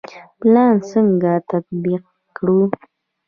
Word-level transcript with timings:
پلان 0.39 0.73
څنګه 0.89 1.33
تطبیق 1.49 2.03
کړو؟ 2.35 2.61